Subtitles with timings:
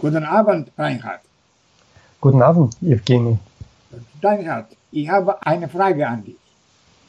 [0.00, 1.20] Guten Abend, Reinhard.
[2.22, 3.36] Guten Abend, Evgeny.
[4.22, 6.36] Reinhard, ich habe eine Frage an dich.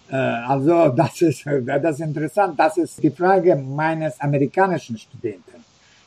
[0.10, 2.60] Äh, also, das ist, das ist interessant.
[2.60, 5.64] Das ist die Frage meines amerikanischen Studenten.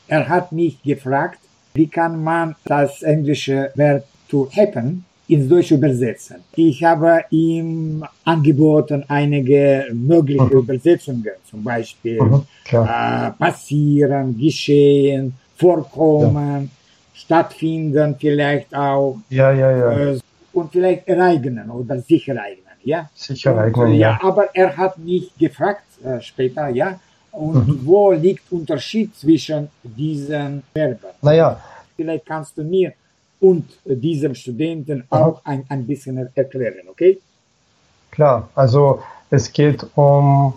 [0.08, 1.38] Er hat mich gefragt,
[1.72, 6.36] wie kann man das englische Verb to happen ins Deutsche übersetzen.
[6.54, 10.50] Ich habe ihm angeboten einige mögliche mhm.
[10.50, 12.42] Übersetzungen, zum Beispiel mhm,
[12.72, 15.32] äh, passieren, geschehen,
[15.64, 17.18] vorkommen, ja.
[17.22, 19.18] stattfinden vielleicht auch.
[19.30, 19.90] Ja, ja, ja.
[19.92, 20.18] Äh,
[20.52, 23.08] und vielleicht ereignen oder sich ereignen, ja.
[23.14, 24.10] Sich ereignen, ja.
[24.10, 24.18] ja.
[24.22, 26.98] Aber er hat mich gefragt äh, später, ja,
[27.32, 27.80] und mhm.
[27.84, 31.12] wo liegt Unterschied zwischen diesen Verben?
[31.22, 31.60] Naja.
[31.96, 32.92] Vielleicht kannst du mir
[33.40, 37.18] und diesem Studenten auch ein, ein bisschen erklären, okay?
[38.10, 39.00] Klar, also
[39.30, 40.54] es geht um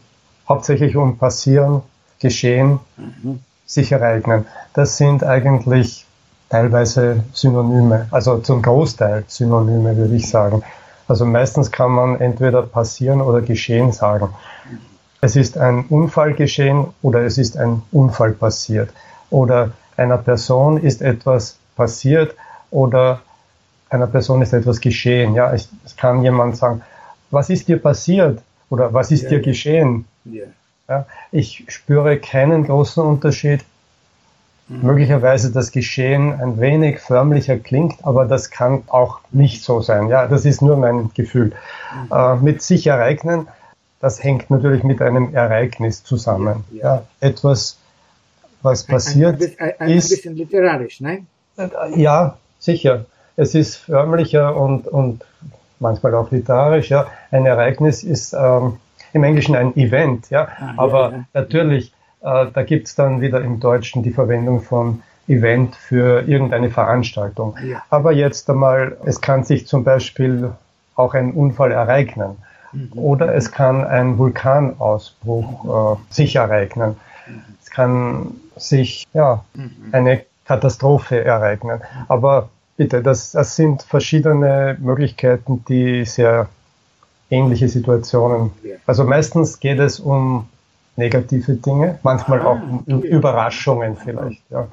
[0.47, 1.81] hauptsächlich um passieren,
[2.19, 3.39] geschehen, mhm.
[3.67, 4.47] Sich ereignen.
[4.73, 6.07] Das sind eigentlich
[6.49, 10.63] teilweise Synonyme, also zum Großteil Synonyme, würde ich sagen.
[11.07, 14.29] Also meistens kann man entweder passieren oder geschehen sagen.
[15.21, 18.89] Es ist ein Unfall geschehen oder es ist ein Unfall passiert.
[19.29, 22.35] Oder einer Person ist etwas passiert
[22.71, 23.21] oder
[23.89, 25.33] einer Person ist etwas geschehen.
[25.33, 26.81] Ja, es, es kann jemand sagen,
[27.31, 29.31] was ist dir passiert oder was ist yeah.
[29.31, 30.05] dir geschehen?
[30.25, 30.47] Yeah.
[30.89, 33.63] Ja, ich spüre keinen großen Unterschied.
[34.67, 34.85] Mhm.
[34.85, 40.09] Möglicherweise das Geschehen ein wenig förmlicher klingt, aber das kann auch nicht so sein.
[40.09, 41.53] Ja, das ist nur mein Gefühl.
[41.93, 42.11] Mhm.
[42.11, 43.47] Äh, mit sich ereignen,
[43.99, 46.63] das hängt natürlich mit einem Ereignis zusammen.
[46.71, 47.03] Ja, ja.
[47.19, 47.77] etwas,
[48.61, 50.05] was passiert ein, ein, ein, ist.
[50.05, 51.27] Ein bisschen literarisch, nein?
[51.95, 55.23] Ja, Sicher, es ist förmlicher und, und
[55.79, 56.89] manchmal auch literarisch.
[56.89, 57.07] Ja.
[57.31, 58.77] Ein Ereignis ist ähm,
[59.13, 60.47] im Englischen ein Event, ja.
[60.59, 61.25] Ah, aber ja, ja.
[61.33, 67.57] natürlich, äh, da gibt's dann wieder im Deutschen die Verwendung von Event für irgendeine Veranstaltung.
[67.63, 67.83] Ja.
[67.89, 70.51] Aber jetzt einmal, es kann sich zum Beispiel
[70.95, 72.37] auch ein Unfall ereignen.
[72.71, 72.91] Mhm.
[72.95, 76.95] Oder es kann ein Vulkanausbruch äh, sich ereignen.
[77.27, 77.41] Mhm.
[77.61, 79.71] Es kann sich ja, mhm.
[79.91, 81.81] eine Katastrophe ereignen.
[82.07, 86.47] Aber bitte, das, das sind verschiedene Möglichkeiten, die sehr
[87.29, 88.51] ähnliche Situationen.
[88.85, 90.47] Also meistens geht es um
[90.95, 94.41] negative Dinge, manchmal auch um ah, Überraschungen vielleicht.
[94.49, 94.67] Ja.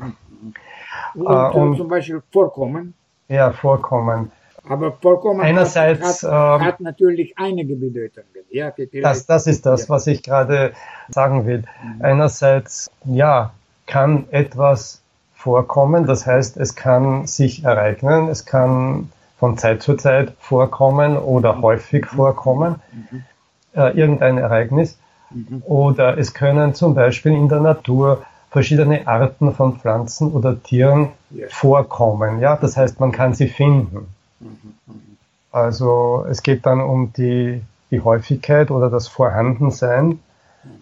[1.15, 2.95] Und, äh, und zum Beispiel Vorkommen.
[3.29, 4.31] Ja, Vorkommen.
[4.67, 8.27] Aber Vorkommen Einerseits, hat, hat, ähm, hat natürlich einige Bedeutungen.
[8.51, 8.73] Ja,
[9.03, 9.89] das, das ist das, ja.
[9.91, 10.73] was ich gerade
[11.11, 11.65] sagen will.
[11.83, 12.03] Mhm.
[12.03, 13.53] Einerseits, ja,
[13.87, 15.03] kann etwas
[15.35, 16.07] vorkommen.
[16.07, 19.11] Das heißt, es kann sich ereignen, es kann
[19.45, 22.77] von Zeit zu Zeit vorkommen oder häufig vorkommen,
[23.77, 24.97] äh, irgendein Ereignis.
[25.65, 31.11] Oder es können zum Beispiel in der Natur verschiedene Arten von Pflanzen oder Tieren
[31.51, 32.41] vorkommen.
[32.41, 34.07] Ja, das heißt, man kann sie finden.
[35.53, 40.21] Also es geht dann um die, die Häufigkeit oder das Vorhandensein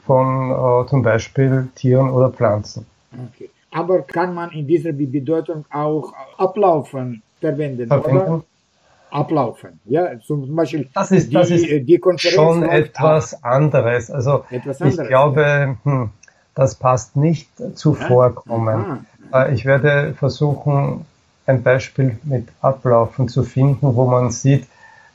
[0.06, 2.86] von äh, zum Beispiel Tieren oder Pflanzen.
[3.34, 8.44] Okay aber kann man in dieser Bedeutung auch ablaufen verwenden, Verwenden.
[9.12, 14.10] Ablaufen, ja, zum Beispiel das ist, das ist die Konferenz schon etwas anderes.
[14.10, 15.76] Also etwas anderes, ich glaube, ja.
[15.84, 16.10] hm,
[16.54, 18.06] das passt nicht zu ja?
[18.06, 19.04] Vorkommen.
[19.30, 19.46] Aha.
[19.46, 21.04] Äh, ich werde versuchen,
[21.46, 24.66] ein Beispiel mit Ablaufen zu finden, wo man sieht,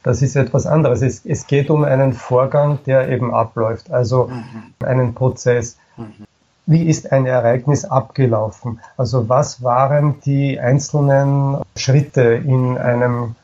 [0.03, 1.01] das ist etwas anderes.
[1.01, 4.85] Es, es geht um einen Vorgang, der eben abläuft, also mhm.
[4.85, 5.77] einen Prozess.
[5.97, 6.27] Mhm
[6.67, 8.79] wie ist ein Ereignis abgelaufen?
[8.97, 13.35] Also was waren die einzelnen Schritte in einem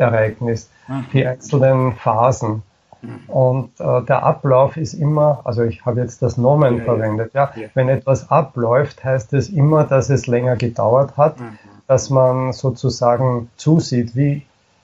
[0.00, 1.06] Ereignis, mhm.
[1.12, 2.62] die einzelnen Phasen?
[3.02, 3.30] Mhm.
[3.30, 7.52] Und äh, der Ablauf ist immer, also ich habe jetzt das Nomen ja, verwendet, ja.
[7.56, 7.68] ja.
[7.74, 11.58] Wenn etwas abläuft, heißt es immer, dass es länger gedauert hat, mhm.
[11.86, 14.42] dass man sozusagen zusieht, wie,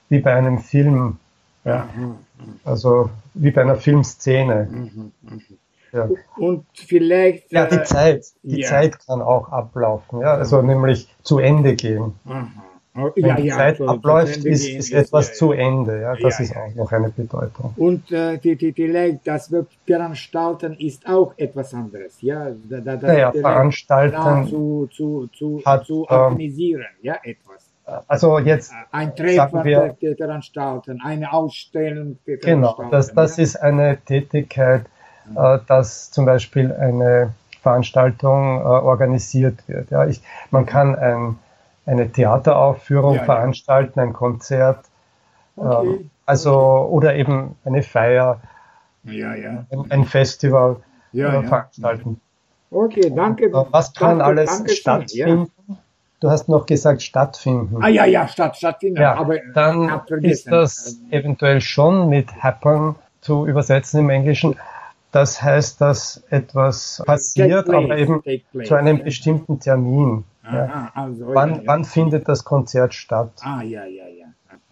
[0.09, 1.19] wie bei einem Film,
[1.65, 1.88] ja.
[1.94, 2.16] Mhm.
[2.38, 2.60] Mhm.
[2.65, 4.69] Also wie bei einer Filmszene.
[4.71, 5.12] Mhm.
[5.93, 6.09] Ja.
[6.37, 7.53] Und vielleicht.
[7.53, 8.27] Ja, die äh, Zeit.
[8.43, 8.62] Die.
[8.62, 12.15] Zeit kann auch ablaufen, ja, also nämlich zu Ende gehen.
[12.97, 13.13] Mhm.
[13.15, 16.75] Wenn ja, die Zeit so, abläuft, ist, ist etwas zu Ende, ja, das ist auch
[16.75, 17.75] noch eine Bedeutung.
[17.77, 19.53] Und äh, die, die, die, das
[19.87, 22.51] veranstalten ist auch etwas anderes, ja.
[22.69, 27.66] Da, da, da ja, veranstalten zu, zu, zu, hat, zu ähm, organisieren, ähm, ja, etwas.
[28.09, 33.45] Also jetzt ein Treffen wir, veranstalten, eine Ausstellung Genau, das, das ja?
[33.45, 34.87] ist eine Tätigkeit,
[35.37, 37.33] äh, dass zum Beispiel eine
[37.63, 39.91] Veranstaltung äh, organisiert wird.
[39.91, 40.21] Ja, ich,
[40.51, 41.39] man kann ein,
[41.86, 44.84] eine Theateraufführung ja, veranstalten, ein Konzert,
[45.56, 45.86] okay.
[45.86, 46.92] ähm, also okay.
[46.92, 48.41] oder eben eine Feier,
[49.04, 49.65] ja, ja.
[49.71, 50.77] Ein, ein Festival
[51.12, 52.21] äh, veranstalten.
[52.71, 53.53] Okay, danke.
[53.53, 55.78] Was kann danke, alles danke stattfinden?
[56.21, 57.83] du hast noch gesagt stattfinden.
[57.83, 59.00] Ah ja, ja, statt, stattfinden.
[59.00, 64.56] Ja, aber dann ist das eventuell schon mit happen zu übersetzen im Englischen.
[65.12, 68.22] Das heißt, dass etwas passiert, place, aber eben
[68.65, 70.24] zu einem bestimmten Termin.
[70.53, 70.65] Ja.
[70.65, 71.63] Aha, also, Wann, ja, ja.
[71.66, 73.31] wann findet das Konzert statt?
[73.41, 74.27] Ah, ja, ja, ja.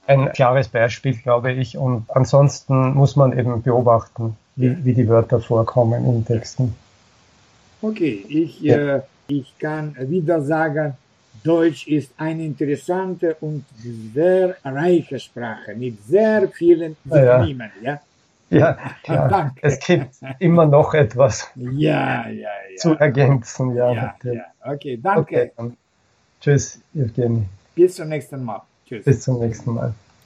[0.07, 1.79] Ein klares Beispiel, glaube ich.
[1.79, 6.75] Und ansonsten muss man eben beobachten, wie, wie die Wörter vorkommen in Texten.
[7.81, 8.97] Okay, ich, Ja.
[8.97, 10.95] äh, ich kann wieder sagen,
[11.43, 13.65] Deutsch ist eine interessante und
[14.15, 17.33] sehr reiche Sprache mit sehr vielen Ja, ja.
[17.39, 17.71] Synonymen.
[17.83, 18.01] Ja,
[18.51, 19.29] Ja, ja.
[19.29, 19.61] Danke.
[19.63, 22.49] es gibt immer noch etwas ja, ja, ja.
[22.77, 23.75] Zu ergänzen.
[23.75, 24.15] Ja.
[24.65, 25.53] Okay, danke.
[25.57, 25.73] Okay.
[26.41, 27.45] Tschüss, Evgeny.
[27.75, 28.63] Bis zum nächsten Mal.
[28.87, 29.05] Tschüss.
[29.05, 29.95] Bis zum nächsten Mal.